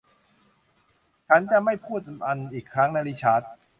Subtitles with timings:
[1.27, 3.41] ฉันจะไม่พูดมันอีกครั้งนะริชาร์ด